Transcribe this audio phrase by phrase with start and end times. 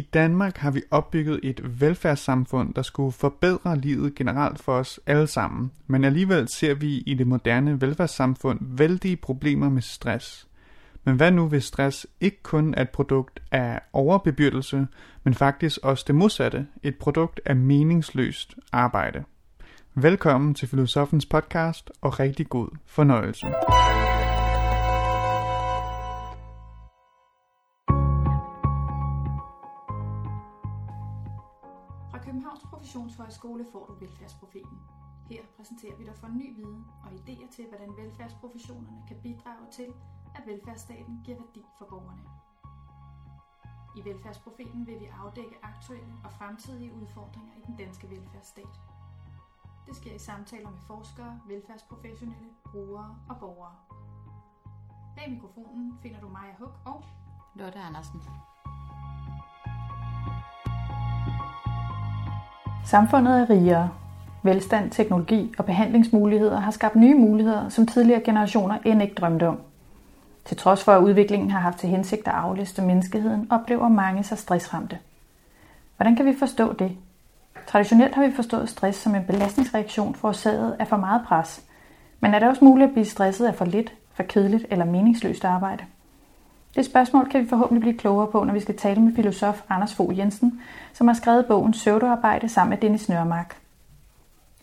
[0.00, 5.26] I Danmark har vi opbygget et velfærdssamfund, der skulle forbedre livet generelt for os alle
[5.26, 10.48] sammen, men alligevel ser vi i det moderne velfærdssamfund vældige problemer med stress.
[11.04, 14.86] Men hvad nu hvis stress ikke kun er et produkt af overbebyrdelse,
[15.24, 19.24] men faktisk også det modsatte, et produkt af meningsløst arbejde?
[19.94, 23.46] Velkommen til Filosofens podcast og rigtig god fornøjelse.
[32.90, 34.78] Professionshøjskole får du velfærdsprofilen.
[35.28, 39.94] Her præsenterer vi dig for ny viden og idéer til, hvordan velfærdsprofessionerne kan bidrage til,
[40.34, 42.22] at velfærdsstaten giver værdi for borgerne.
[43.96, 48.80] I velfærdsprofilen vil vi afdække aktuelle og fremtidige udfordringer i den danske velfærdsstat.
[49.86, 53.76] Det sker i samtaler med forskere, velfærdsprofessionelle, brugere og borgere.
[55.16, 57.04] Bag mikrofonen finder du Maja Huk og
[57.54, 58.20] Lotte Andersen.
[62.86, 63.90] Samfundet er rigere.
[64.42, 69.58] Velstand, teknologi og behandlingsmuligheder har skabt nye muligheder, som tidligere generationer end ikke drømte om.
[70.44, 74.38] Til trods for, at udviklingen har haft til hensigt at afliste menneskeheden, oplever mange sig
[74.38, 74.98] stressramte.
[75.96, 76.96] Hvordan kan vi forstå det?
[77.66, 81.62] Traditionelt har vi forstået stress som en belastningsreaktion forårsaget af for meget pres.
[82.20, 85.44] Men er det også muligt at blive stresset af for lidt, for kedeligt eller meningsløst
[85.44, 85.84] arbejde?
[86.74, 89.94] Det spørgsmål kan vi forhåbentlig blive klogere på, når vi skal tale med filosof Anders
[89.94, 90.60] Fogh Jensen,
[90.92, 93.56] som har skrevet bogen Søvdearbejde sammen med Dennis Nørmark.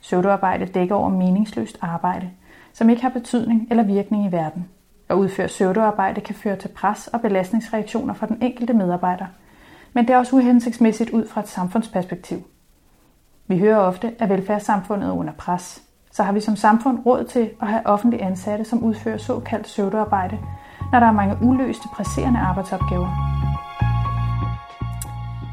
[0.02, 2.30] Søvdearbejde dækker over meningsløst arbejde,
[2.74, 4.68] som ikke har betydning eller virkning i verden.
[5.10, 9.26] At udføre søvdearbejde kan føre til pres og belastningsreaktioner for den enkelte medarbejder,
[9.94, 12.38] men det er også uhensigtsmæssigt ud fra et samfundsperspektiv.
[13.48, 15.84] Vi hører ofte, at velfærdssamfundet er under pres.
[16.12, 20.40] Så har vi som samfund råd til at have offentlige ansatte, som udfører såkaldt søvdearbejde,
[20.92, 23.10] når der er mange uløste, presserende arbejdsopgaver.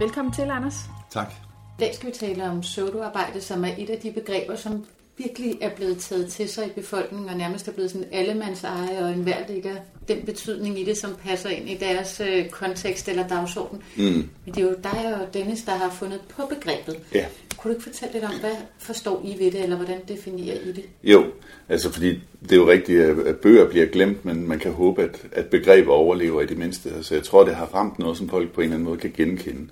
[0.00, 0.90] Velkommen til, Anders.
[1.10, 1.32] Tak.
[1.78, 4.84] I dag skal vi tale om pseudoarbejde, som er et af de begreber, som
[5.18, 9.04] virkelig er blevet taget til sig i befolkningen, og nærmest er blevet sådan allemands eje,
[9.04, 9.74] og enhver lægger
[10.08, 13.82] den betydning i det, som passer ind i deres øh, kontekst eller dagsorden.
[13.96, 14.02] Mm.
[14.44, 16.96] Men det er jo dig og Dennis, der har fundet på begrebet.
[17.14, 17.24] Ja.
[17.64, 20.72] Kunne du ikke fortælle lidt om, hvad forstår I ved det, eller hvordan definerer I
[20.72, 20.84] det?
[21.04, 21.24] Jo,
[21.68, 25.26] altså fordi det er jo rigtigt, at bøger bliver glemt, men man kan håbe, at,
[25.32, 26.90] at begreber overlever i det mindste.
[26.96, 29.12] Altså jeg tror, det har ramt noget, som folk på en eller anden måde kan
[29.16, 29.68] genkende.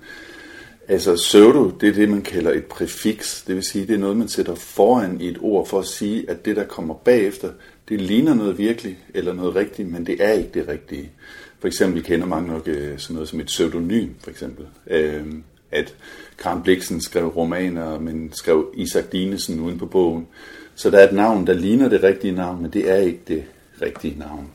[0.87, 3.43] Altså pseudo, det er det, man kalder et præfiks.
[3.47, 6.29] Det vil sige, det er noget, man sætter foran i et ord for at sige,
[6.29, 7.49] at det, der kommer bagefter,
[7.89, 11.11] det ligner noget virkelig eller noget rigtigt, men det er ikke det rigtige.
[11.59, 14.65] For eksempel kender mange nok øh, sådan noget som et pseudonym, for eksempel.
[14.87, 15.25] Øh,
[15.73, 15.95] at
[16.37, 20.27] Karen Bliksen skrev romaner, men skrev Isak Dinesen uden på bogen.
[20.75, 23.43] Så der er et navn, der ligner det rigtige navn, men det er ikke det
[23.81, 24.49] rigtige navn.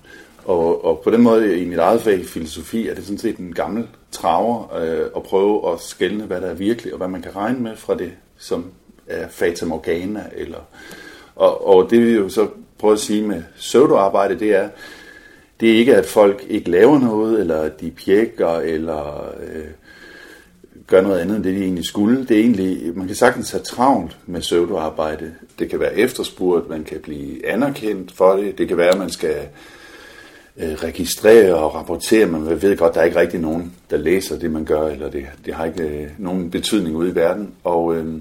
[0.44, 3.52] Og, og på den måde i mit eget fag filosofi er det sådan set en
[3.52, 7.36] gammel traver øh, at prøve at skelne, hvad der er virkelig, og hvad man kan
[7.36, 8.70] regne med fra det, som
[9.06, 10.24] er fata morgana.
[10.36, 10.58] Eller,
[11.36, 12.48] og, og det vi jo så
[12.78, 14.68] prøver at sige med pseudoarbejde, det er,
[15.60, 19.64] det er ikke, at folk ikke laver noget, eller at de pjekker, eller øh,
[20.88, 22.24] gør noget andet end det, de egentlig skulle.
[22.24, 25.34] Det er egentlig, man kan sagtens have travlt med pseudoarbejde.
[25.58, 28.58] Det kan være efterspurgt, man kan blive anerkendt for det.
[28.58, 29.36] Det kan være, at man skal
[30.56, 33.96] øh, registrere og rapportere, men man ved godt, at der er ikke rigtig nogen, der
[33.96, 37.54] læser det, man gør, eller det, det har ikke øh, nogen betydning ude i verden.
[37.64, 38.14] Og, øh,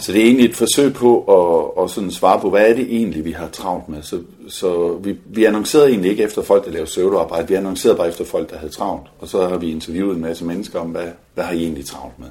[0.00, 2.86] så det er egentlig et forsøg på at, at sådan svare på, hvad er det
[2.90, 4.02] egentlig, vi har travlt med.
[4.02, 7.48] Så, så vi, vi annoncerede egentlig ikke efter folk, der lavede søvdearbejde.
[7.48, 9.06] Vi annoncerede bare efter folk, der havde travlt.
[9.18, 12.18] Og så har vi interviewet en masse mennesker om, hvad, hvad har I egentlig travlt
[12.18, 12.28] med.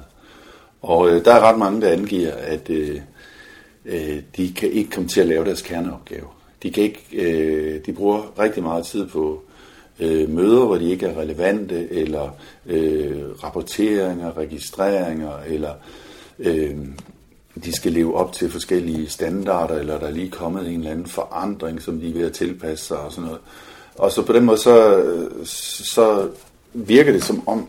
[0.82, 3.00] Og øh, der er ret mange, der angiver, at øh,
[3.84, 6.26] øh, de kan ikke komme til at lave deres kerneopgave.
[6.62, 9.42] De, kan ikke, øh, de bruger rigtig meget tid på
[10.00, 12.28] øh, møder, hvor de ikke er relevante, eller
[12.66, 15.72] øh, rapporteringer, registreringer, eller
[16.38, 16.76] øh,
[17.64, 21.06] de skal leve op til forskellige standarder, eller der er lige kommet en eller anden
[21.06, 23.40] forandring, som de er ved at tilpasse sig og sådan noget.
[23.94, 25.04] Og så på den måde, så,
[25.84, 26.28] så
[26.74, 27.68] virker det som om,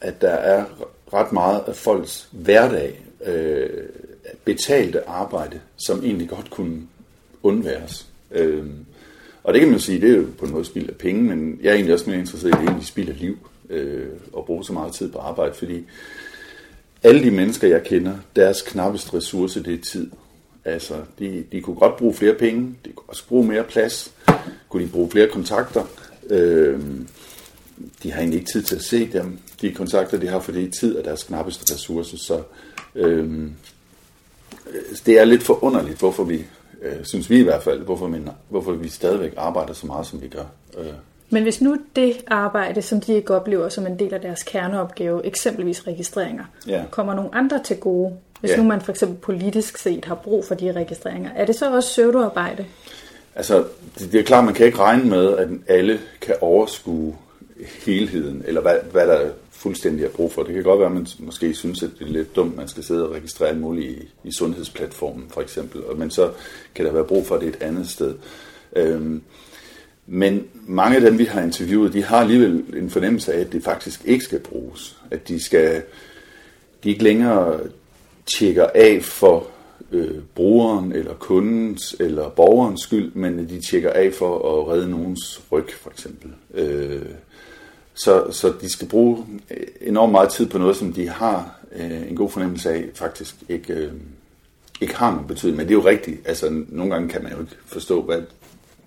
[0.00, 0.64] at der er
[1.12, 3.68] ret meget af folks hverdag, øh,
[4.44, 6.82] betalte arbejde, som egentlig godt kunne
[7.42, 8.06] undværes.
[8.30, 8.66] Øh,
[9.44, 11.58] og det kan man sige, det er jo på en måde spild af penge, men
[11.62, 13.38] jeg er egentlig også mere interesseret i, at det egentlig spild af liv
[13.70, 15.84] øh, at bruge så meget tid på arbejde, fordi
[17.02, 20.10] alle de mennesker, jeg kender, deres knappeste ressource, det er tid.
[20.64, 24.12] Altså, de, de kunne godt bruge flere penge, de kunne også bruge mere plads,
[24.68, 25.84] kunne de bruge flere kontakter.
[26.30, 26.80] Øh,
[28.02, 30.96] de har egentlig ikke tid til at se dem, de kontakter, de har, fordi tid
[30.96, 32.18] er deres knappeste ressource.
[32.18, 32.42] Så
[32.94, 33.52] øhm,
[34.66, 36.44] øh, det er lidt forunderligt, hvorfor vi,
[36.82, 38.18] øh, synes vi i hvert fald, hvorfor, vi,
[38.48, 40.44] hvorfor vi stadigvæk arbejder så meget, som vi gør.
[40.78, 40.92] Øh.
[41.30, 45.26] Men hvis nu det arbejde, som de ikke oplever som en del af deres kerneopgave,
[45.26, 46.82] eksempelvis registreringer, Ja.
[46.90, 48.56] kommer nogle andre til gode, hvis Ja.
[48.56, 51.88] nu man for eksempel politisk set har brug for de registreringer, er det så også
[51.88, 52.66] pseudoarbejde?
[53.34, 53.64] Altså,
[53.98, 57.16] det, det er klart, man kan ikke regne med, at alle kan overskue
[57.86, 60.42] helheden, eller hvad, hvad der fuldstændig er brug for.
[60.42, 62.68] Det kan godt være, at man måske synes, at det er lidt dumt, at man
[62.68, 65.82] skal sidde og registrere alt muligt i, i sundhedsplatformen, for eksempel.
[65.96, 66.30] Men så
[66.74, 68.14] kan der være brug for det et andet sted.
[68.76, 69.22] Øhm,
[70.06, 73.64] men mange af dem, vi har interviewet, de har alligevel en fornemmelse af, at det
[73.64, 74.96] faktisk ikke skal bruges.
[75.10, 75.82] At de skal
[76.84, 77.60] de ikke længere
[78.26, 79.46] tjekker af for
[79.92, 84.90] øh, brugeren eller kundens eller borgerens skyld, men at de tjekker af for at redde
[84.90, 86.30] nogens ryg, for eksempel.
[86.54, 87.02] Øh,
[87.94, 89.26] så, så de skal bruge
[89.80, 93.72] enormt meget tid på noget, som de har øh, en god fornemmelse af, faktisk ikke,
[93.72, 93.92] øh,
[94.80, 95.56] ikke har nogen betydning.
[95.56, 96.20] Men det er jo rigtigt.
[96.24, 98.22] Altså, nogle gange kan man jo ikke forstå, hvad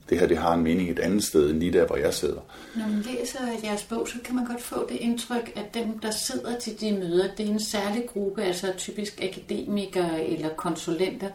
[0.10, 2.42] det her det har en mening et andet sted, end lige der, hvor jeg sidder.
[2.76, 6.12] Når man læser jeres bog, så kan man godt få det indtryk, at dem, der
[6.12, 11.30] sidder til de møder, det er en særlig gruppe, altså typisk akademikere eller konsulenter,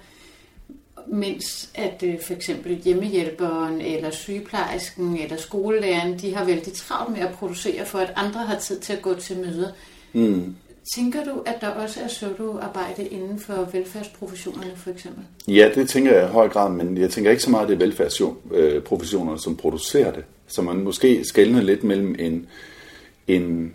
[1.07, 7.21] mens at øh, for eksempel hjemmehjælperen eller sygeplejersken eller skolelæreren, de har vældig travlt med
[7.21, 9.73] at producere for, at andre har tid til at gå til møder.
[10.13, 10.57] Mm.
[10.95, 15.25] Tænker du, at der også er pseudoarbejde inden for velfærdsprofessionerne for eksempel?
[15.49, 17.75] Ja, det tænker jeg i høj grad, men jeg tænker ikke så meget, at det
[17.75, 20.25] er velfærdsprofessionerne, som producerer det.
[20.47, 22.47] Så man måske skældner lidt mellem en,
[23.27, 23.73] en,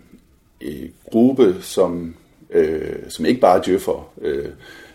[0.61, 2.15] en gruppe, som,
[2.49, 4.49] øh, som ikke bare er djøffer, øh,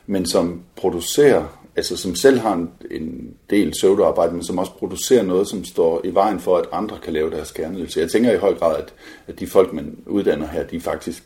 [0.06, 5.22] men som producerer, altså som selv har en, en del pseudoarbejde, men som også producerer
[5.22, 8.00] noget, som står i vejen for, at andre kan lave deres kerneydelse.
[8.00, 8.94] Jeg tænker i høj grad, at,
[9.26, 11.24] at de folk, man uddanner her, de faktisk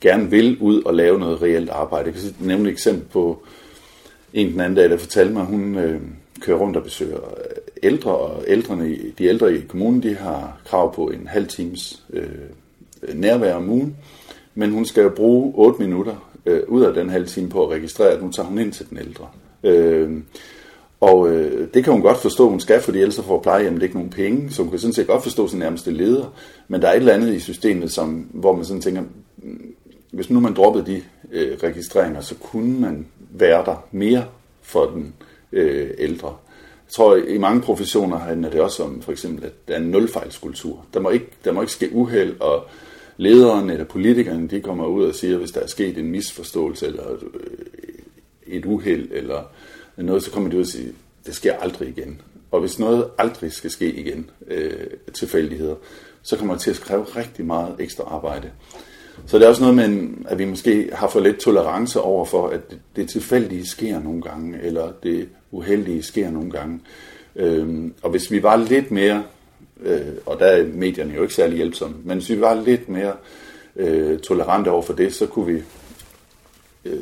[0.00, 2.06] gerne vil ud og lave noget reelt arbejde.
[2.06, 3.42] Jeg kan nævne et eksempel på
[4.34, 6.00] en den anden dag, der fortalte mig, at hun øh,
[6.40, 7.18] kører rundt og besøger
[7.82, 12.02] ældre, og ældrene, i- de ældre i kommunen, de har krav på en halv times
[12.12, 12.24] øh,
[13.14, 13.96] nærvær om ugen,
[14.54, 17.70] men hun skal jo bruge 8 minutter øh, ud af den halve time på at
[17.70, 19.26] registrere, at nu tager hun ind til den ældre.
[19.64, 20.10] Øh,
[21.00, 24.10] og øh, det kan hun godt forstå, hun skal, fordi ellers får plejehjemmet ikke nogen
[24.10, 26.34] penge, så hun kan sådan set godt forstå sin nærmeste leder,
[26.68, 29.02] men der er et eller andet i systemet, som, hvor man sådan tænker,
[30.10, 31.02] hvis nu man droppede de
[31.32, 34.24] øh, registreringer, så kunne man være der mere
[34.62, 35.14] for den
[35.52, 36.28] øh, ældre.
[36.86, 39.90] Jeg tror, i mange professioner handler det også om, for eksempel, at der er en
[39.90, 40.86] nulfejlskultur.
[40.94, 42.66] Der må ikke, der må ikke ske uheld, og
[43.16, 47.10] lederen eller politikerne, de kommer ud og siger, hvis der er sket en misforståelse, eller
[47.12, 47.18] øh,
[48.46, 49.42] et uheld, eller
[49.96, 50.92] noget, så kommer de ud og siger,
[51.26, 52.20] det sker aldrig igen.
[52.50, 55.74] Og hvis noget aldrig skal ske igen, øh, tilfældigheder,
[56.22, 58.50] så kommer det til at skrive rigtig meget ekstra arbejde.
[59.26, 62.24] Så det er også noget med, en- at vi måske har for lidt tolerance over
[62.24, 66.80] for, at det- det tilfældige sker nogle gange, eller det uheldige sker nogle gange.
[67.36, 69.22] Øhm, og hvis vi var lidt mere,
[69.80, 73.12] øh, og der er medierne jo ikke særlig hjælpsomme, men hvis vi var lidt mere
[73.76, 75.62] øh, tolerante over for det, så kunne vi
[76.84, 77.00] øh,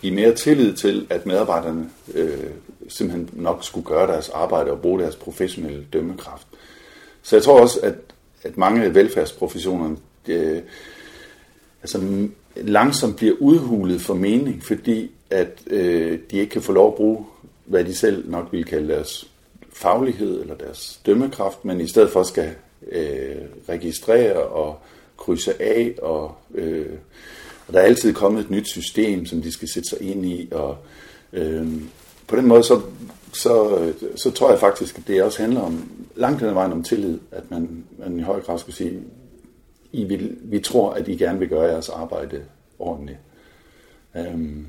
[0.00, 2.50] give mere tillid til, at medarbejderne øh,
[2.88, 6.46] simpelthen nok skulle gøre deres arbejde og bruge deres professionelle dømmekraft.
[7.22, 7.94] Så jeg tror også, at,
[8.42, 9.96] at mange af velfærdsprofessionerne
[10.28, 10.58] øh,
[11.82, 16.94] altså, langsomt bliver udhulet for mening, fordi at øh, de ikke kan få lov at
[16.94, 17.26] bruge,
[17.64, 19.28] hvad de selv nok vil kalde deres
[19.72, 22.50] faglighed eller deres dømmekraft, men i stedet for skal
[22.92, 23.36] øh,
[23.68, 24.78] registrere og
[25.16, 26.86] krydse af, og, øh,
[27.66, 30.48] og der er altid kommet et nyt system, som de skal sætte sig ind i,
[30.50, 30.76] og
[31.32, 31.66] øh,
[32.26, 32.80] på den måde, så,
[33.32, 33.78] så,
[34.16, 37.18] så tror jeg faktisk, at det også handler om, langt hen ad vejen om tillid,
[37.30, 39.00] at man, man i høj grad skulle sige,
[39.92, 42.44] i vil, vi tror, at I gerne vil gøre jeres arbejde
[42.78, 43.18] ordentligt.
[44.16, 44.66] Øhm,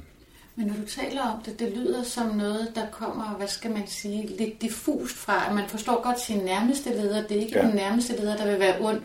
[0.55, 3.87] Men når du taler om det, det lyder som noget, der kommer, hvad skal man
[3.87, 7.27] sige, lidt diffust fra, at man forstår godt sin nærmeste leder.
[7.27, 7.65] Det er ikke Ja.
[7.67, 9.01] den nærmeste leder, der vil være ond,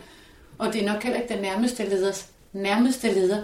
[0.57, 3.43] og det er nok heller ikke den nærmeste leders nærmeste leder.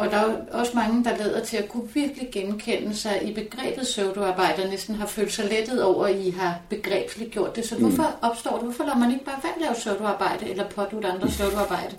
[0.00, 3.82] Og der er også mange, der lader til at kunne virkelig genkende sig i begrebet
[3.82, 7.64] pseudoarbejde, og næsten har følt sig lettet over, at I har begrebsligt gjort det.
[7.64, 8.62] Så hvorfor opstår det?
[8.62, 11.94] Hvorfor lader man ikke bare være lave pseudoarbejde, eller pådutte andre pseudoarbejde?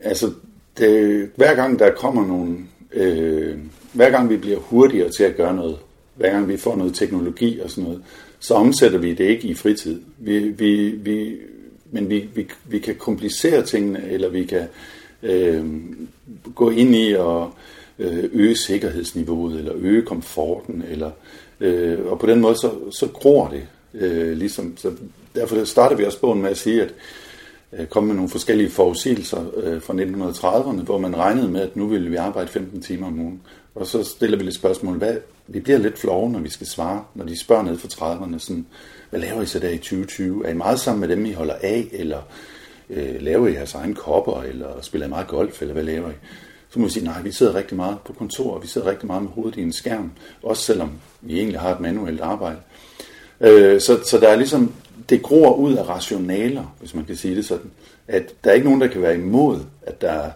[0.00, 0.32] Altså,
[0.78, 2.58] det, hver gang der kommer nogle,
[2.92, 3.58] øh,
[3.92, 5.78] hver gang vi bliver hurtigere til at gøre noget,
[6.14, 8.02] hver gang vi får noget teknologi og sådan noget,
[8.38, 10.00] så omsætter vi det ikke i fritid.
[10.18, 11.36] Vi, vi, vi,
[11.90, 14.66] men vi, vi, vi kan komplicere tingene, eller vi kan øh,
[15.24, 15.64] øh,
[16.54, 17.54] gå ind i og
[17.98, 21.10] øh, øge sikkerhedsniveauet, eller øge komforten, eller,
[21.60, 23.66] øh, og på den måde så, så gror det.
[23.94, 24.92] Øh, ligesom, så
[25.34, 26.94] derfor starter vi også bogen med at sige, at
[27.72, 31.86] øh, komme med nogle forskellige forudsigelser øh, fra 1930'erne, hvor man regnede med, at nu
[31.86, 33.40] ville vi arbejde 15 timer om ugen.
[33.74, 35.16] Og så stiller vi lidt spørgsmål, hvad,
[35.46, 38.66] vi bliver lidt flove, når vi skal svare, når de spørger ned fra 30'erne, sådan,
[39.10, 40.46] hvad laver I så der i 2020?
[40.46, 42.20] Er I meget sammen med dem, I holder af, eller
[42.90, 46.14] øh, laver I jeres egen kopper, eller spiller I meget golf, eller hvad laver I?
[46.70, 49.06] Så må vi sige, nej, vi sidder rigtig meget på kontor, og vi sidder rigtig
[49.06, 50.12] meget med hovedet i en skærm,
[50.42, 52.58] også selvom vi egentlig har et manuelt arbejde.
[53.40, 54.72] Øh, så, så der er ligesom,
[55.08, 57.70] det gror ud af rationaler, hvis man kan sige det sådan,
[58.08, 60.30] at der er ikke nogen, der kan være imod, at der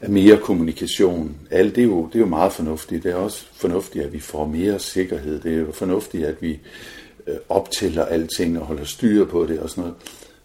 [0.00, 1.36] er mere kommunikation.
[1.50, 3.02] Alt det er, jo, det er jo meget fornuftigt.
[3.02, 5.40] Det er også fornuftigt, at vi får mere sikkerhed.
[5.40, 6.58] Det er jo fornuftigt, at vi
[7.26, 9.96] øh, optæller alting og holder styr på det og sådan noget.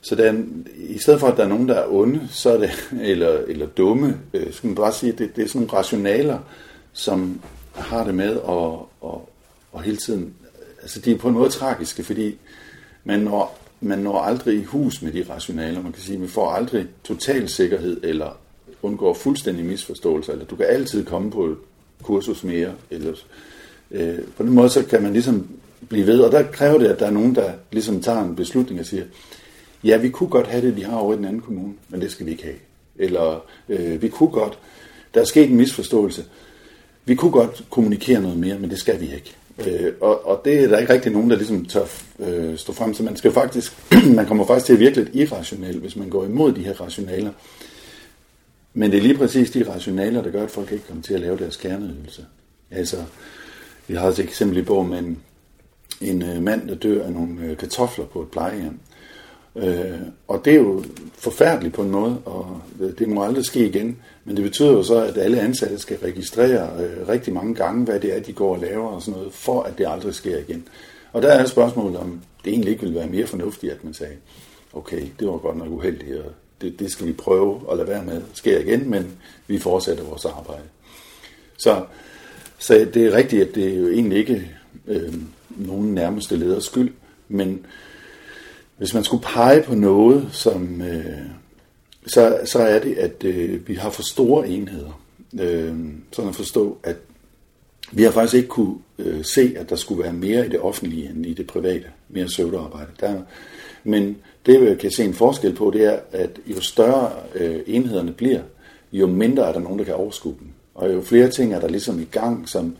[0.03, 0.43] Så der
[0.77, 2.71] i stedet for, at der er nogen, der er onde, så er det,
[3.11, 6.39] eller, eller dumme, øh, skal man bare sige, at det, det er sådan nogle rationaler,
[6.93, 7.41] som
[7.73, 9.19] har det med at, at,
[9.71, 10.33] og hele tiden,
[10.81, 12.37] altså de er på en måde tragiske, fordi
[13.03, 15.81] man når, man når aldrig i hus med de rationaler.
[15.81, 18.37] Man kan sige, at vi får aldrig total sikkerhed, eller
[18.81, 21.57] undgår fuldstændig misforståelse, eller du kan altid komme på et
[22.03, 23.13] kursus mere, eller
[23.91, 25.47] øh, på den måde, så kan man ligesom
[25.89, 28.79] blive ved, og der kræver det, at der er nogen, der ligesom tager en beslutning
[28.79, 29.03] og siger,
[29.83, 32.11] ja, vi kunne godt have det, de har over i den anden kommune, men det
[32.11, 32.55] skal vi ikke have.
[32.95, 34.59] Eller øh, vi kunne godt,
[35.13, 36.25] der er sket en misforståelse,
[37.05, 39.35] vi kunne godt kommunikere noget mere, men det skal vi ikke.
[39.67, 41.85] Øh, og, og det er der ikke rigtig nogen, der ligesom tør
[42.19, 43.05] øh, stå frem til.
[43.05, 43.73] Man skal faktisk,
[44.15, 47.31] man kommer faktisk til at virke lidt irrationel, hvis man går imod de her rationaler.
[48.73, 51.19] Men det er lige præcis de rationaler, der gør, at folk ikke kommer til at
[51.19, 52.25] lave deres kerneydelse.
[52.71, 52.97] Altså,
[53.87, 55.19] vi har et eksempel i bogen med en,
[56.01, 58.79] en øh, mand, der dør af nogle øh, kartofler på et plejehjem.
[59.55, 60.83] Øh, og det er jo
[61.17, 62.61] forfærdeligt på en måde, og
[62.99, 63.97] det må aldrig ske igen.
[64.25, 67.99] Men det betyder jo så, at alle ansatte skal registrere øh, rigtig mange gange, hvad
[67.99, 70.67] det er, de går og laver og sådan noget, for at det aldrig sker igen.
[71.13, 74.13] Og der er spørgsmålet, om det egentlig ikke ville være mere fornuftigt, at man sagde,
[74.73, 76.31] okay, det var godt nok uheldigt, og
[76.61, 79.11] det, det skal vi prøve at lade være med sker igen, men
[79.47, 80.63] vi fortsætter vores arbejde.
[81.57, 81.85] Så,
[82.57, 84.51] så det er rigtigt, at det er jo egentlig ikke
[84.87, 85.13] øh,
[85.49, 86.93] nogen nærmeste leders skyld,
[87.27, 87.65] men
[88.83, 91.05] hvis man skulle pege på noget, som, øh,
[92.07, 95.01] så, så er det, at øh, vi har for store enheder.
[95.39, 95.75] Øh,
[96.11, 96.95] sådan at forstå, at
[97.91, 101.09] vi har faktisk ikke kunne øh, se, at der skulle være mere i det offentlige
[101.09, 102.91] end i det private, mere søvdearbejde.
[102.99, 103.21] Der,
[103.83, 108.11] men det, vi kan se en forskel på, det er, at jo større øh, enhederne
[108.11, 108.41] bliver,
[108.91, 110.47] jo mindre er der nogen, der kan overskue dem.
[110.75, 112.75] Og jo flere ting er der ligesom i gang, som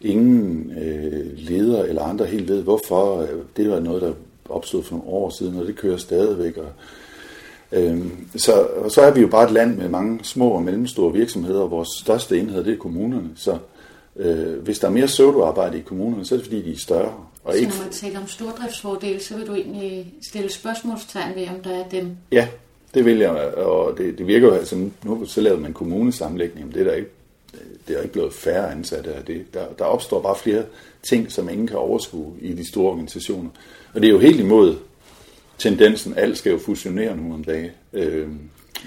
[0.00, 3.22] ingen øh, leder eller andre helt ved, hvorfor.
[3.22, 4.12] Øh, det var noget, der
[4.52, 6.56] opstod for nogle år siden, og det kører stadigvæk.
[6.56, 6.68] Og,
[7.72, 8.06] øh,
[8.36, 11.60] så, og så er vi jo bare et land med mange små og mellemstore virksomheder,
[11.60, 13.30] og vores største enhed, det er kommunerne.
[13.36, 13.58] Så
[14.16, 17.14] øh, hvis der er mere søvdearbejde i kommunerne, så er det fordi, de er større.
[17.44, 17.72] Og så ikke...
[17.72, 21.88] når man taler om stordriftsfordele, så vil du egentlig stille spørgsmålstegn ved, om der er
[21.88, 22.16] dem?
[22.32, 22.48] Ja,
[22.94, 26.74] det vil jeg, og det, det virker jo, altså nu så lavede man kommunesammenlægning, men
[26.74, 27.10] det er der ikke,
[27.54, 29.54] Øh, det er ikke blevet færre ansatte af det.
[29.54, 30.64] Der, der opstår bare flere
[31.02, 33.50] ting, som ingen kan overskue i de store organisationer.
[33.94, 34.76] Og det er jo helt imod
[35.58, 37.72] tendensen, alt skal jo fusionere nu om dage.
[37.92, 38.28] Øh,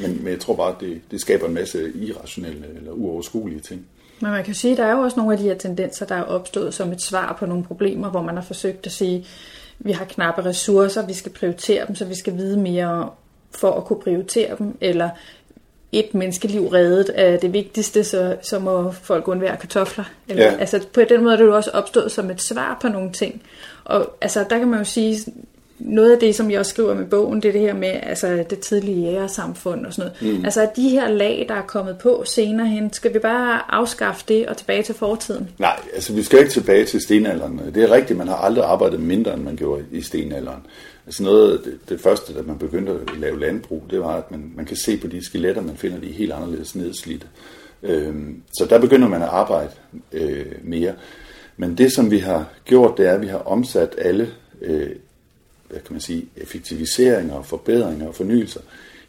[0.01, 3.85] men, men jeg tror bare, at det, det skaber en masse irrationelle eller uoverskuelige ting.
[4.19, 6.15] Men man kan sige, at der er jo også nogle af de her tendenser, der
[6.15, 9.25] er opstået som et svar på nogle problemer, hvor man har forsøgt at sige,
[9.79, 13.09] vi har knappe ressourcer, vi skal prioritere dem, så vi skal vide mere
[13.51, 15.09] for at kunne prioritere dem, eller
[15.99, 20.05] et menneskeliv reddet er det vigtigste, så, så må folk undvære kartofler.
[20.27, 20.57] Eller, ja.
[20.59, 23.41] Altså på den måde er det jo også opstået som et svar på nogle ting.
[23.85, 25.19] Og altså, der kan man jo sige,
[25.79, 28.45] noget af det, som jeg også skriver med bogen, det er det her med altså,
[28.49, 30.37] det tidlige jægersamfund og sådan noget.
[30.37, 30.45] Mm.
[30.45, 34.45] Altså de her lag, der er kommet på senere hen, skal vi bare afskaffe det
[34.45, 35.49] og tilbage til fortiden?
[35.57, 37.61] Nej, altså vi skal ikke tilbage til stenalderen.
[37.75, 40.61] Det er rigtigt, man har aldrig arbejdet mindre, end man gjorde i stenalderen.
[41.05, 44.51] Altså noget det, det første, da man begyndte at lave landbrug, det var, at man,
[44.55, 47.27] man kan se på de skeletter, man finder de helt anderledes nedslidte.
[47.83, 49.71] Øhm, så der begynder man at arbejde
[50.11, 50.93] øh, mere.
[51.57, 54.29] Men det, som vi har gjort, det er, at vi har omsat alle
[54.61, 54.89] øh,
[55.69, 58.59] hvad kan man sige, effektiviseringer, forbedringer og fornyelser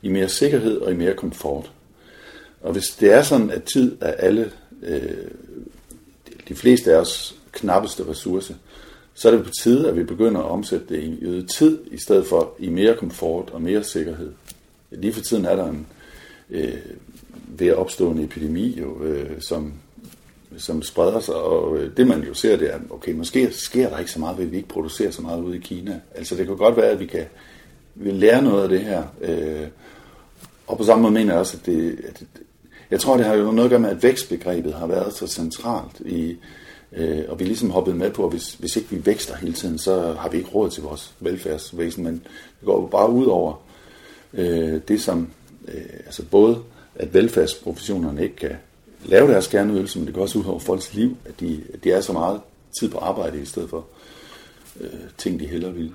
[0.02, 1.70] i mere sikkerhed og i mere komfort.
[2.60, 5.30] Og hvis det er sådan, at tid er alle, øh,
[6.48, 8.56] de fleste af os knappeste ressource,
[9.16, 11.98] så er det på tide, at vi begynder at omsætte det i øget tid, i
[11.98, 14.32] stedet for i mere komfort og mere sikkerhed.
[14.90, 15.86] Lige for tiden er der en
[16.50, 16.78] øh,
[17.46, 19.72] ved at opstå en epidemi, jo, øh, som
[20.58, 23.98] som spreder sig, og øh, det man jo ser, det er, okay, måske sker der
[23.98, 26.00] ikke så meget ved, at vi ikke producerer så meget ude i Kina.
[26.14, 27.24] Altså det kan godt være, at vi kan
[27.94, 29.04] vi lære noget af det her.
[29.20, 29.66] Øh,
[30.66, 32.26] og på samme måde mener jeg også, at det, at det
[32.90, 36.00] jeg tror, det har jo noget at gøre med, at vækstbegrebet har været så centralt
[36.00, 36.36] i,
[36.96, 39.52] øh, og vi er ligesom hoppet med på, at hvis, hvis ikke vi vækster hele
[39.52, 42.14] tiden, så har vi ikke råd til vores velfærdsvæsen, men
[42.60, 43.62] det går jo bare ud over
[44.32, 45.28] øh, det som,
[45.68, 46.58] øh, altså både
[46.94, 48.56] at velfærdsprofessionerne ikke kan
[49.04, 51.92] lave deres kerneydelse, men det går også ud over folks liv, at de, at de
[51.92, 52.40] er så meget
[52.80, 53.86] tid på arbejde i stedet for
[54.80, 55.92] øh, ting, de hellere vil.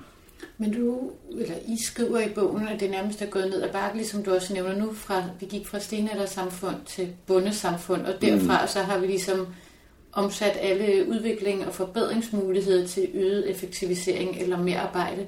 [0.58, 3.96] Men du, eller I skriver i bogen, at det nærmest er gået ned ad bakke,
[3.96, 8.68] ligesom du også nævner nu, fra, vi gik fra stenaldersamfund til bundesamfund, og derfra mm.
[8.68, 9.46] så har vi ligesom
[10.12, 15.26] omsat alle udvikling og forbedringsmuligheder til øget effektivisering eller mere arbejde.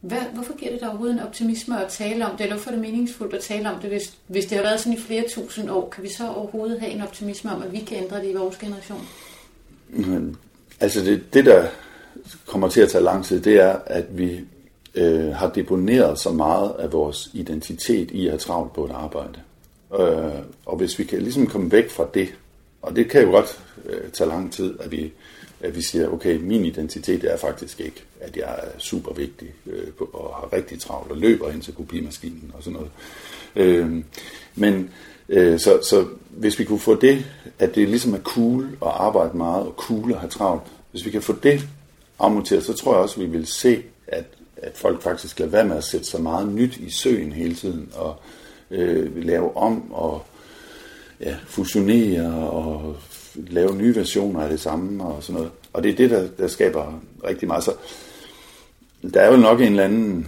[0.00, 2.74] Hvad, hvorfor giver det dig overhovedet en optimisme at tale om det, eller hvorfor er
[2.74, 5.70] det meningsfuldt at tale om det, hvis, hvis det har været sådan i flere tusind
[5.70, 5.88] år?
[5.88, 8.56] Kan vi så overhovedet have en optimisme om, at vi kan ændre det i vores
[8.56, 9.08] generation?
[9.88, 10.36] Men,
[10.80, 11.66] altså det, det, der
[12.46, 14.40] kommer til at tage lang tid, det er, at vi
[14.94, 19.40] øh, har deponeret så meget af vores identitet i at have travlt på et arbejde.
[20.00, 22.28] Øh, og hvis vi kan ligesom komme væk fra det,
[22.82, 23.60] og det kan jo godt
[24.04, 25.12] øh, tage lang tid, at vi,
[25.60, 29.86] at vi siger, okay, min identitet er faktisk ikke, at jeg er super vigtig øh,
[30.12, 32.90] og har rigtig travlt og løber hen til kopimaskinen og sådan noget.
[33.56, 34.04] Øh,
[34.54, 34.90] men
[35.28, 37.24] øh, så, så hvis vi kunne få det,
[37.58, 41.10] at det ligesom er cool at arbejde meget og cool at have travlt, hvis vi
[41.10, 41.68] kan få det
[42.18, 44.24] afmonteret, så tror jeg også, at vi vil se, at,
[44.56, 47.88] at folk faktisk lader være med at sætte så meget nyt i søen hele tiden
[47.94, 48.16] og
[48.70, 50.26] øh, lave om og
[51.20, 52.96] ja, fusionere og
[53.34, 55.50] lave nye versioner af det samme og sådan noget.
[55.72, 57.64] Og det er det, der, der skaber rigtig meget.
[57.64, 57.72] Så
[59.14, 60.26] der er jo nok en eller anden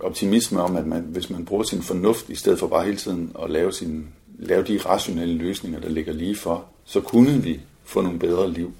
[0.00, 3.32] optimisme om, at man, hvis man bruger sin fornuft, i stedet for bare hele tiden
[3.42, 4.08] at lave, sin,
[4.38, 8.72] lave de rationelle løsninger, der ligger lige for, så kunne vi få nogle bedre liv.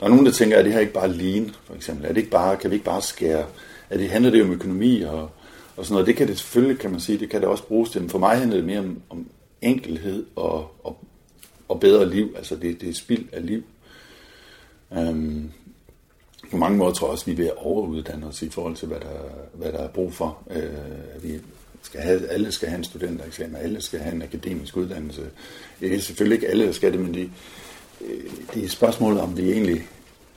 [0.00, 2.04] Der er nogen, der tænker, at det her ikke bare lean, for eksempel.
[2.04, 3.44] Er det ikke bare, kan vi ikke bare skære?
[3.90, 5.30] Er det, handler det om økonomi og,
[5.76, 6.06] og sådan noget?
[6.06, 8.00] Det kan det selvfølgelig, kan man sige, det kan det også bruges til.
[8.00, 9.26] Men for mig handler det mere om, om
[9.62, 11.04] enkelhed og, og,
[11.68, 12.34] og bedre liv.
[12.36, 13.62] Altså det, det er spild af liv.
[14.92, 15.50] Øhm,
[16.50, 18.76] på mange måder tror jeg også, at vi er ved at overuddanne os i forhold
[18.76, 19.18] til, hvad der,
[19.54, 20.38] hvad der er brug for.
[20.50, 21.40] Øh, vi
[21.82, 25.30] skal have, alle skal have en studentereksamen, alle skal have en akademisk uddannelse.
[25.80, 27.30] Det er selvfølgelig ikke alle, der skal det, men de,
[28.00, 29.88] øh, det er spørgsmålet, om vi egentlig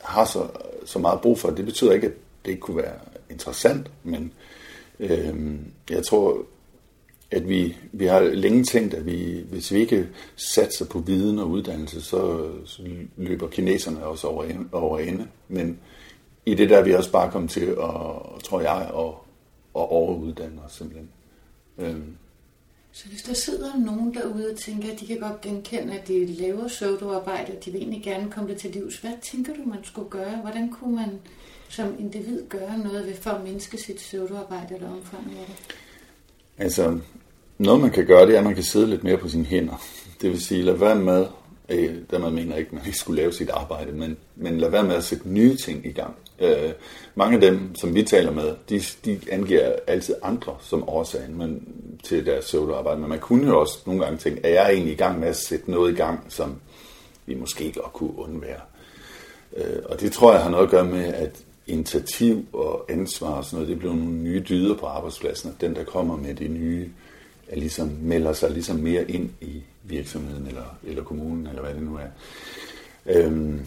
[0.02, 0.48] har så,
[0.86, 1.58] så meget brug for det.
[1.58, 2.14] Det betyder ikke, at
[2.46, 2.96] det ikke kunne være
[3.30, 4.32] interessant, men
[5.00, 5.56] øh,
[5.90, 6.46] jeg tror,
[7.32, 11.50] at vi, vi har længe tænkt, at vi, hvis vi ikke satser på viden og
[11.50, 12.82] uddannelse, så, så
[13.18, 15.28] løber kineserne også over, over ende.
[15.48, 15.80] Men
[16.46, 19.14] i det der er vi også bare kommet til, at, tror jeg, at,
[19.76, 21.10] at overuddanne os simpelthen.
[21.78, 22.16] Øhm.
[22.92, 26.26] Så hvis der sidder nogen derude og tænker, at de kan godt genkende, at de
[26.26, 29.84] laver pseudoarbejde, og de vil egentlig gerne komme det til livs, hvad tænker du, man
[29.84, 30.36] skulle gøre?
[30.36, 31.20] Hvordan kunne man
[31.70, 35.76] som individ gøre noget ved for at mindske sit pseudoarbejde eller omfanget af det?
[36.62, 36.98] Altså,
[37.58, 39.82] noget man kan gøre, det er, at man kan sidde lidt mere på sine hænder.
[40.22, 41.26] Det vil sige, lad være med,
[41.70, 44.70] øh, der man mener ikke, at man ikke skulle lave sit arbejde, men, men lad
[44.70, 46.16] være med at sætte nye ting i gang.
[46.40, 46.72] Øh,
[47.16, 51.68] mange af dem, som vi taler med, de, de angiver altid andre som årsagen men,
[52.04, 54.98] til deres pseudoarbejde, men man kunne jo også nogle gange tænke, er jeg egentlig i
[54.98, 56.56] gang med at sætte noget i gang, som
[57.26, 58.62] vi måske godt kunne undvære.
[59.58, 63.46] Øh, og det tror jeg har noget at gøre med, at initiativ og ansvar og
[63.46, 66.48] sådan noget, det bliver nogle nye dyder på arbejdspladsen, og den, der kommer med de
[66.48, 66.90] nye
[67.52, 71.84] er ligesom, melder sig ligesom mere ind i virksomheden eller, eller kommunen, eller hvad det
[71.84, 72.08] nu er.
[73.06, 73.60] Øhm,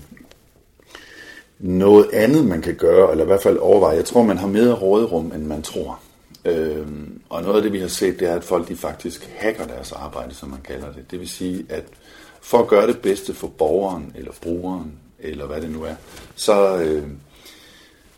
[1.58, 4.72] noget andet, man kan gøre, eller i hvert fald overveje, jeg tror, man har mere
[4.72, 6.00] råderum, end man tror.
[6.44, 9.66] Øhm, og noget af det, vi har set, det er, at folk de faktisk hacker
[9.66, 11.10] deres arbejde, som man kalder det.
[11.10, 11.84] Det vil sige, at
[12.40, 15.94] for at gøre det bedste for borgeren, eller brugeren, eller hvad det nu er,
[16.34, 17.08] så, øh,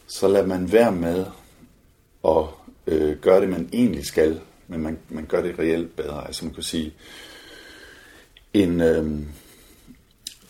[0.07, 1.25] så lader man være med
[2.29, 2.45] at
[2.87, 6.27] øh, gøre det, man egentlig skal, men man, man gør det reelt bedre.
[6.27, 6.92] Altså man kan sige,
[8.55, 9.21] en, øh,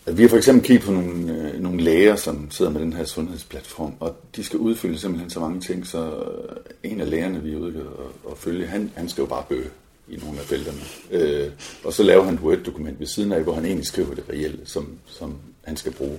[0.07, 3.05] vi har for eksempel kigget på nogle, øh, nogle læger, som sidder med den her
[3.05, 7.53] sundhedsplatform, og de skal udfylde simpelthen så mange ting, så øh, en af lægerne, vi
[7.53, 9.71] er ude og, og følge, han, han skal jo bare bøge
[10.09, 10.79] i nogle af felterne.
[11.11, 11.51] Øh,
[11.85, 14.59] og så laver han et Word-dokument ved siden af, hvor han egentlig skriver det reelle,
[14.65, 16.19] som, som han skal bruge.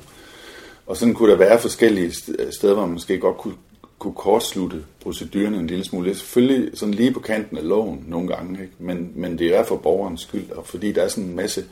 [0.87, 2.11] Og sådan kunne der være forskellige
[2.51, 3.55] steder, hvor man måske godt kunne
[3.99, 6.05] kunne kortslutte proceduren en lille smule.
[6.05, 8.73] Det er selvfølgelig sådan lige på kanten af loven nogle gange, ikke?
[8.79, 11.65] Men, men det er for borgerens skyld, og fordi der er sådan en masse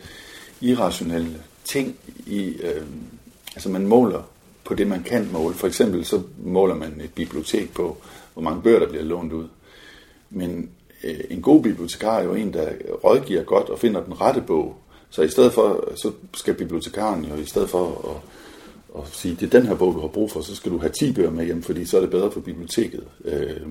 [0.62, 2.82] irrationelle ting i, øh,
[3.56, 4.22] altså man måler
[4.64, 5.56] på det, man kan måle.
[5.56, 7.98] For eksempel så måler man et bibliotek på,
[8.34, 9.48] hvor mange bøger, der bliver lånt ud.
[10.30, 10.70] Men
[11.04, 12.70] øh, en god bibliotekar er jo en, der
[13.04, 14.78] rådgiver godt og finder den rette bog.
[15.10, 18.32] Så i stedet for, så skal bibliotekaren jo i stedet for at
[18.96, 20.92] og sige, det er den her bog, du har brug for, så skal du have
[20.92, 23.04] 10 bøger med hjem, fordi så er det bedre for biblioteket.
[23.26, 23.62] Øh,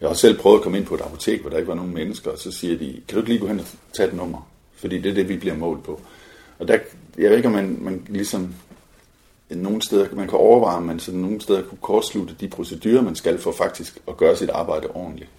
[0.00, 1.94] jeg har selv prøvet at komme ind på et apotek, hvor der ikke var nogen
[1.94, 4.48] mennesker, og så siger de, kan du ikke lige gå hen og tage et nummer?
[4.76, 6.00] Fordi det er det, vi bliver målt på.
[6.58, 6.78] Og der,
[7.18, 8.54] jeg ved ikke, om man, man ligesom
[9.50, 13.16] nogle steder, man kan overveje, om man sådan nogle steder kunne kortslutte de procedurer, man
[13.16, 15.30] skal for faktisk at gøre sit arbejde ordentligt.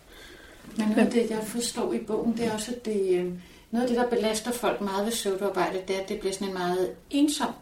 [0.77, 3.25] Men noget af det, jeg forstår i bogen, det er også, at det, øh,
[3.71, 6.47] noget af det, der belaster folk meget ved pseudoarbejde, det er, at det bliver sådan
[6.47, 7.53] en meget ensom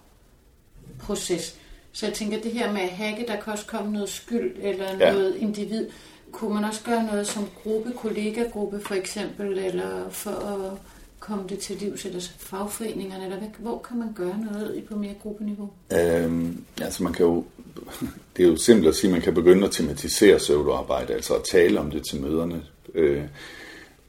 [1.00, 1.56] proces.
[1.92, 4.98] Så jeg tænker, det her med at hacke, der kan også komme noget skyld eller
[5.00, 5.14] ja.
[5.14, 5.88] noget individ.
[6.32, 10.78] Kunne man også gøre noget som gruppe, kollegagruppe for eksempel, eller for at
[11.20, 15.70] komme det til livs, eller fagforeningerne, eller hvor kan man gøre noget på mere gruppeniveau?
[15.94, 17.44] Øhm, altså man kan jo,
[18.38, 21.44] det er jo simpelt at sige, at man kan begynde at tematisere pseudoarbejde, altså at
[21.52, 22.62] tale om det til møderne.
[22.94, 23.24] Øh,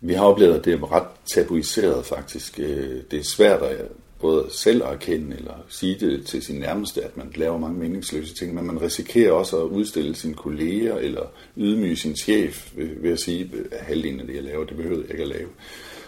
[0.00, 2.58] vi har oplevet, at det er ret tabuiseret faktisk.
[2.58, 3.86] Øh, det er svært at
[4.24, 8.34] både selv at erkende eller sige det til sin nærmeste, at man laver mange meningsløse
[8.34, 11.22] ting, men man risikerer også at udstille sine kolleger eller
[11.56, 15.10] ydmyge sin chef ved, at sige, at halvdelen af det, jeg laver, det behøver jeg
[15.10, 15.48] ikke at lave.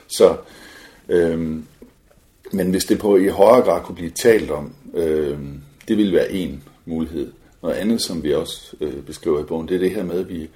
[0.07, 0.37] Så,
[1.09, 1.65] øhm,
[2.53, 6.33] men hvis det på i højere grad kunne blive talt om, øhm, det ville være
[6.33, 7.33] en mulighed.
[7.63, 10.29] Noget andet, som vi også øh, beskriver i bogen, det er det her med, at
[10.29, 10.49] vi,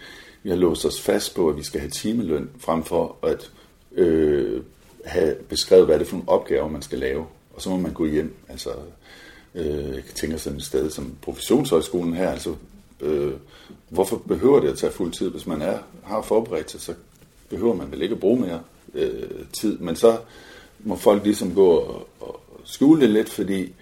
[0.43, 3.51] vi har låst os fast på, at vi skal have timeløn, frem for at
[3.93, 4.63] øh,
[5.05, 7.27] have beskrevet, hvad det er for nogle opgaver, man skal lave
[7.61, 8.35] og så må man gå hjem.
[8.49, 8.71] Altså,
[9.55, 12.55] øh, jeg tænker sådan et sted som professionshøjskolen her, altså,
[13.01, 13.33] øh,
[13.89, 15.31] hvorfor behøver det at tage fuld tid?
[15.31, 16.95] Hvis man er, har forberedt sig, så
[17.49, 18.61] behøver man vel ikke at bruge mere
[18.95, 20.19] øh, tid, men så
[20.79, 23.73] må folk ligesom gå og, og skjule det lidt, fordi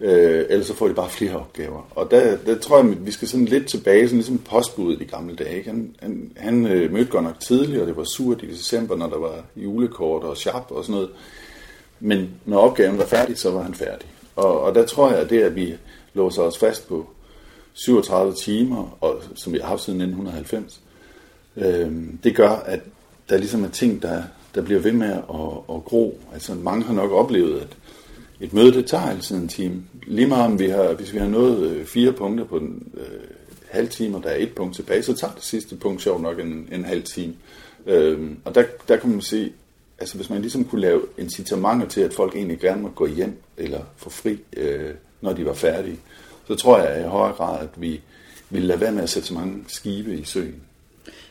[0.00, 1.88] øh, ellers så får de bare flere opgaver.
[1.90, 5.36] Og der, der tror jeg, vi skal sådan lidt tilbage, sådan ligesom postbuddet i gamle
[5.36, 5.56] dage.
[5.56, 5.70] Ikke?
[5.70, 9.08] Han, han, han øh, mødte godt nok tidligt, og det var surt i december, når
[9.08, 11.10] der var julekort og sharp og sådan noget.
[12.00, 14.08] Men når opgaven var færdig, så var han færdig.
[14.36, 15.74] Og, og der tror jeg, at det, at vi
[16.14, 17.06] låser os fast på
[17.72, 20.80] 37 timer, og, som vi har haft siden 1990,
[21.56, 21.92] øh,
[22.24, 22.80] det gør, at
[23.28, 24.22] der ligesom er ting, der,
[24.54, 26.20] der bliver ved med at, at gro.
[26.32, 27.76] Altså mange har nok oplevet, at
[28.40, 29.82] et møde, det tager altid en time.
[30.06, 33.20] Lige meget om vi har, hvis vi har nået øh, fire punkter på den øh,
[33.70, 36.40] halv time, og der er et punkt tilbage, så tager det sidste punkt sjovt nok
[36.40, 37.34] en, en halv time.
[37.86, 39.52] Øh, og der, der kan man se,
[39.98, 43.42] altså hvis man ligesom kunne lave incitamenter til, at folk egentlig gerne må gå hjem
[43.56, 45.98] eller få fri, øh, når de var færdige,
[46.46, 48.00] så tror jeg i højere grad, at vi
[48.50, 50.62] ville lade være med at sætte så mange skibe i søen.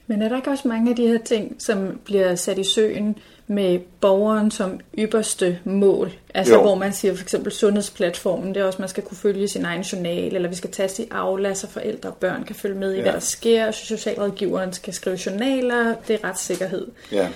[0.07, 3.17] Men er der ikke også mange af de her ting, som bliver sat i søen
[3.47, 6.11] med borgeren som ypperste mål?
[6.33, 6.61] Altså jo.
[6.61, 9.65] hvor man siger for eksempel sundhedsplatformen, det er også, at man skal kunne følge sin
[9.65, 12.93] egen journal, eller vi skal tage i afla, så forældre og børn kan følge med
[12.93, 13.01] i, ja.
[13.01, 16.87] hvad der sker, socialrådgiveren skal skrive journaler, det er retssikkerhed.
[17.11, 17.27] Ja.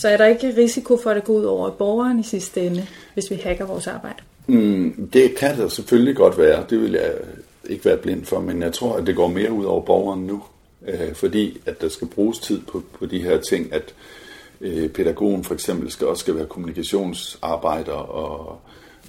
[0.00, 2.86] Så er der ikke risiko for, at det går ud over borgeren i sidste ende,
[3.14, 4.22] hvis vi hacker vores arbejde?
[4.46, 6.64] Mm, det kan der selvfølgelig godt være.
[6.70, 7.12] Det vil jeg
[7.68, 10.42] ikke være blind for, men jeg tror, at det går mere ud over borgeren nu.
[10.86, 13.94] Øh, fordi at der skal bruges tid på, på de her ting, at
[14.60, 18.60] øh, pædagogen for eksempel skal også skal være kommunikationsarbejder, og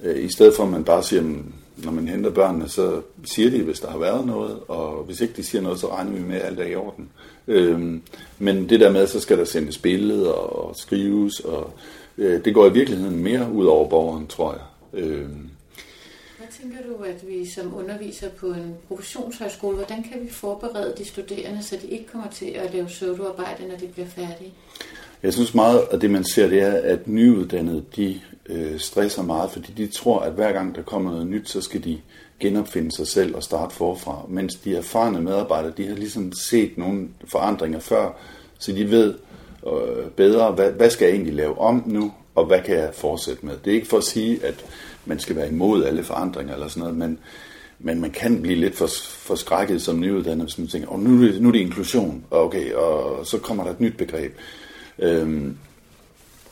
[0.04, 3.50] øh, i stedet for at man bare siger, mm, når man henter børnene, så siger
[3.50, 6.22] de, hvis der har været noget, og hvis ikke de siger noget, så regner vi
[6.22, 7.08] med, at alt er i orden.
[7.48, 8.02] Øhm,
[8.38, 11.72] men det der med, så skal der sendes billeder og skrives, og
[12.18, 14.62] øh, det går i virkeligheden mere ud over borgeren, tror jeg.
[15.02, 15.50] Øhm.
[16.38, 21.04] Hvad tænker du, at vi som underviser på en professionshøjskole, hvordan kan vi forberede de
[21.04, 24.52] studerende, så de ikke kommer til at lave pseudoarbejde, når de bliver færdige?
[25.22, 29.50] Jeg synes meget, at det man ser, det er, at nyuddannede, de øh, stresser meget,
[29.50, 31.98] fordi de tror, at hver gang der kommer noget nyt, så skal de
[32.40, 34.26] genopfinde sig selv og starte forfra.
[34.28, 38.10] Mens de erfarne medarbejdere, de har ligesom set nogle forandringer før,
[38.58, 39.14] så de ved
[39.66, 43.46] øh, bedre, hvad, hvad skal jeg egentlig lave om nu, og hvad kan jeg fortsætte
[43.46, 43.54] med.
[43.64, 44.64] Det er ikke for at sige, at
[45.04, 47.18] man skal være imod alle forandringer eller sådan noget, men,
[47.78, 51.10] men man kan blive lidt for, for skrækket som nyuddannet, hvis man tænker, oh, nu,
[51.40, 54.32] nu er det inklusion, og okay, og så kommer der et nyt begreb.
[54.98, 55.56] Øhm,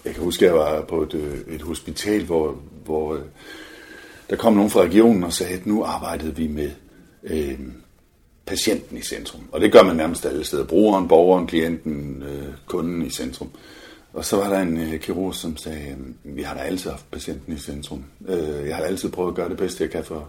[0.04, 3.18] jeg kan huske, at jeg var på et, øh, et hospital, hvor, hvor
[4.30, 6.70] der kom nogen fra regionen og sagde, at nu arbejdede vi med
[7.22, 7.58] øh,
[8.46, 9.40] patienten i centrum.
[9.52, 10.64] Og det gør man nærmest alle steder.
[10.64, 13.50] Brugeren, borgeren, klienten, øh, kunden i centrum.
[14.12, 17.52] Og så var der en øh, kirurg, som sagde, vi har da altid haft patienten
[17.52, 18.04] i centrum.
[18.28, 20.28] Øh, jeg har altid prøvet at gøre det bedste, jeg kan for.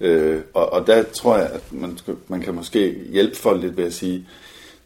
[0.00, 3.84] Øh, og, og der tror jeg, at man, man kan måske hjælpe folk lidt ved
[3.84, 4.26] at sige,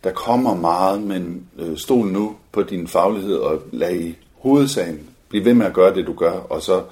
[0.04, 5.44] der kommer meget, men øh, stol nu på din faglighed og lad i hovedsagen blive
[5.44, 6.82] ved med at gøre det, du gør, og så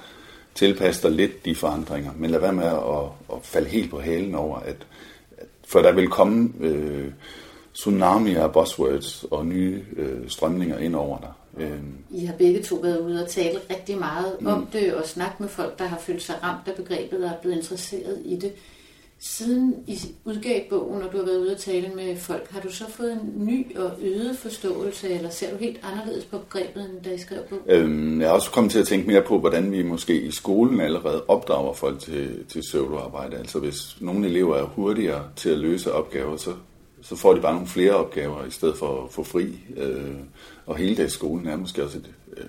[0.55, 4.35] tilpasse dig lidt de forandringer, men lad være med at, at falde helt på halen
[4.35, 4.87] over, at,
[5.37, 7.11] at for der vil komme øh,
[7.73, 11.31] tsunamier af buzzwords og nye øh, strømninger ind over dig.
[11.57, 11.79] Øh.
[12.11, 14.47] I har begge to været ude og tale rigtig meget mm.
[14.47, 17.37] om det, og snakke med folk, der har følt sig ramt af begrebet og er
[17.41, 18.51] blevet interesseret i det.
[19.21, 22.71] Siden I udgav bogen, og du har været ude og tale med folk, har du
[22.71, 27.03] så fået en ny og øget forståelse, eller ser du helt anderledes på begrebet, end
[27.03, 27.63] da I skrev bogen?
[27.67, 30.81] Øhm, jeg er også kommet til at tænke mere på, hvordan vi måske i skolen
[30.81, 33.37] allerede opdrager folk til, til pseudoarbejde.
[33.37, 36.53] Altså hvis nogle elever er hurtigere til at løse opgaver, så,
[37.01, 39.59] så får de bare nogle flere opgaver, i stedet for at få fri.
[39.77, 40.15] Øh,
[40.65, 42.45] Og hele dags skolen er måske også et øh,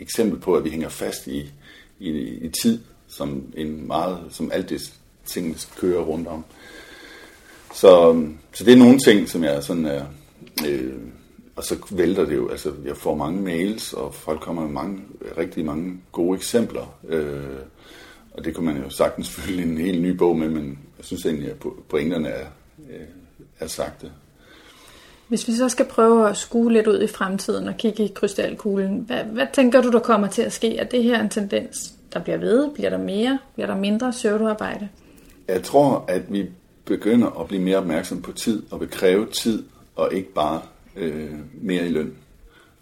[0.00, 1.50] eksempel på, at vi hænger fast i,
[1.98, 4.92] i, i tid, som en meget, som alt det
[5.26, 6.44] ting kører rundt om.
[7.74, 10.04] Så, øhm, så det er nogle ting, som jeg sådan er,
[10.68, 10.92] øh,
[11.56, 15.00] og så vælter det jo, altså jeg får mange mails, og folk kommer med mange,
[15.38, 17.42] rigtig mange gode eksempler, øh,
[18.32, 21.26] og det kunne man jo sagtens fylde en helt ny bog med, men jeg synes
[21.26, 21.56] egentlig, at
[21.88, 22.46] pointerne er,
[22.90, 23.06] øh,
[23.60, 24.04] er sagt.
[25.28, 29.04] Hvis vi så skal prøve at skue lidt ud i fremtiden og kigge i krystalkuglen,
[29.06, 30.76] hvad, hvad tænker du, der kommer til at ske?
[30.76, 32.70] Er det her en tendens, der bliver ved?
[32.74, 33.38] Bliver der mere?
[33.54, 34.88] Bliver der mindre pseudoarbejde?
[35.50, 36.46] Jeg tror, at vi
[36.84, 39.64] begynder at blive mere opmærksom på tid og vil kræve tid
[39.96, 40.62] og ikke bare
[40.96, 42.16] øh, mere i løn.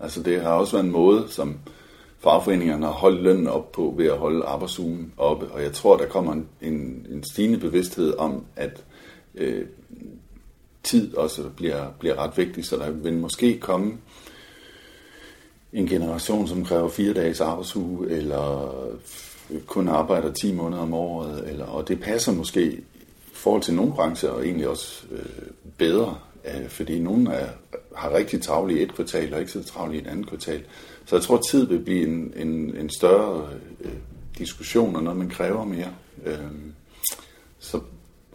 [0.00, 1.58] Altså det har også været en måde, som
[2.18, 5.46] fagforeningerne har holdt lønnen op på ved at holde arbejdsugen oppe.
[5.46, 8.84] Og jeg tror, der kommer en, en, en stigende bevidsthed om, at
[9.34, 9.66] øh,
[10.82, 13.98] tid også bliver, bliver ret vigtig, så der vil måske komme
[15.72, 18.74] en generation, som kræver fire dages arbejdsuge, eller
[19.66, 22.84] kun arbejder 10 måneder om året, eller, og det passer måske i
[23.32, 27.48] forhold til nogle brancher, og egentlig også øh, bedre, øh, fordi nogle er,
[27.96, 30.64] har rigtig travlt i et kvartal, og ikke så travlt i et andet kvartal.
[31.06, 33.48] Så jeg tror, at tid vil blive en, en, en større
[33.80, 33.92] øh,
[34.38, 35.92] diskussion, og noget, man kræver mere.
[36.26, 36.38] Øh,
[37.58, 37.80] så,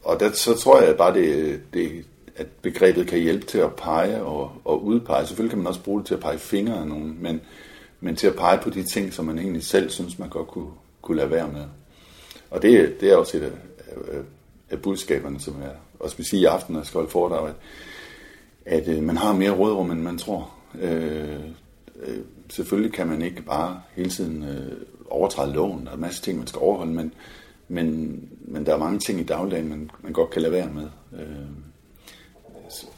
[0.04, 4.24] og der, så tror jeg bare, det, det, at begrebet kan hjælpe til at pege
[4.24, 5.28] og, og udpege.
[5.28, 7.42] Selvfølgelig kan man også bruge det til at pege fingre af nogen, men,
[8.00, 10.72] men til at pege på de ting, som man egentlig selv synes, man godt kunne,
[11.04, 11.66] kunne lade være med.
[12.50, 13.52] Og det, det er også et af,
[14.12, 14.22] af,
[14.70, 17.56] af budskaberne, som jeg også vil sige i aften, når jeg skal holde foredrag, at,
[18.66, 20.54] at øh, man har mere rådrum, end man tror.
[20.82, 21.40] Øh,
[21.96, 22.18] øh,
[22.50, 24.72] selvfølgelig kan man ikke bare hele tiden øh,
[25.10, 25.86] overtræde loven.
[25.86, 27.14] Der er en masse ting, man skal overholde, men,
[27.68, 30.90] men, men der er mange ting i dagligdagen, man, man godt kan lade være med.
[31.14, 31.48] Øh,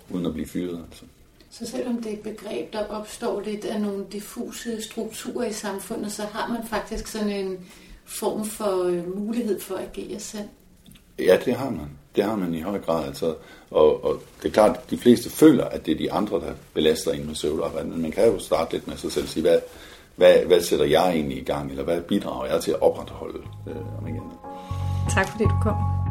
[0.10, 0.84] uden at blive fyret.
[0.88, 1.06] Altså.
[1.50, 6.12] Så selvom det er et begreb, der opstår lidt af nogle diffuse strukturer i samfundet,
[6.12, 7.58] så har man faktisk sådan en
[8.06, 10.48] form for øh, mulighed for at agere selv?
[11.20, 11.90] Ja, det har man.
[12.16, 13.06] Det har man i høj grad.
[13.08, 13.36] Altså,
[13.72, 16.54] og, og det er klart, at de fleste føler, at det er de andre, der
[16.74, 17.88] belaster en med søvnarbejde.
[17.88, 19.60] Men man kan jo starte lidt med sig selv og sige, hvad,
[20.16, 23.98] hvad, hvad sætter jeg egentlig i gang, eller hvad bidrager jeg til at opretholde øh,
[23.98, 24.32] om igen.
[25.10, 26.05] Tak fordi du kom.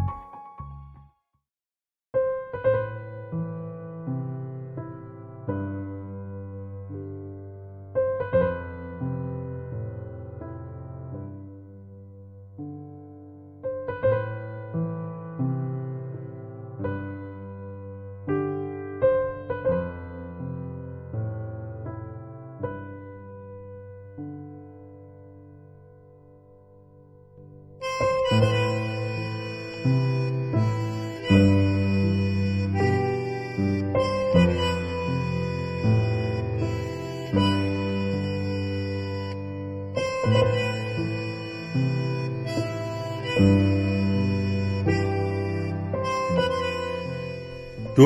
[29.84, 29.90] Du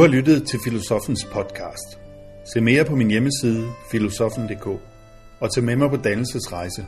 [0.00, 1.98] har lyttet til Filosofens podcast.
[2.52, 4.66] Se mere på min hjemmeside filosofen.dk
[5.40, 6.86] og tag med mig på dannelsesrejse.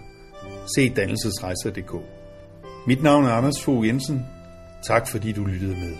[0.76, 1.94] Se dannelsesrejser.dk.
[2.86, 4.26] Mit navn er Anders Fogh Jensen.
[4.82, 5.96] Tak fordi du lyttede med.